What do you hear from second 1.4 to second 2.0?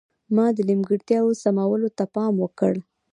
سمولو